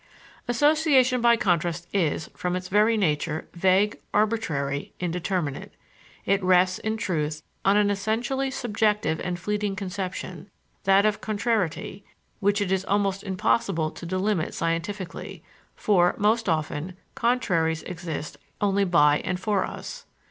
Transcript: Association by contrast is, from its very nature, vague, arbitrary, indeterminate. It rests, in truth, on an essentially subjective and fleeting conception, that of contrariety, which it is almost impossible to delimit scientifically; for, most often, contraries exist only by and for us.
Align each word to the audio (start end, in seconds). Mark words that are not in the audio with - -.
Association 0.47 1.21
by 1.21 1.37
contrast 1.37 1.87
is, 1.93 2.27
from 2.35 2.55
its 2.55 2.69
very 2.69 2.97
nature, 2.97 3.47
vague, 3.53 3.97
arbitrary, 4.15 4.93
indeterminate. 4.99 5.75
It 6.25 6.41
rests, 6.43 6.79
in 6.79 6.97
truth, 6.97 7.43
on 7.63 7.77
an 7.77 7.91
essentially 7.91 8.49
subjective 8.49 9.19
and 9.23 9.37
fleeting 9.37 9.75
conception, 9.75 10.49
that 10.85 11.05
of 11.05 11.21
contrariety, 11.21 12.03
which 12.39 12.61
it 12.61 12.71
is 12.71 12.83
almost 12.85 13.21
impossible 13.23 13.91
to 13.91 14.07
delimit 14.07 14.53
scientifically; 14.55 15.43
for, 15.75 16.15
most 16.17 16.49
often, 16.49 16.97
contraries 17.13 17.83
exist 17.83 18.37
only 18.59 18.85
by 18.85 19.19
and 19.23 19.39
for 19.39 19.63
us. 19.63 20.07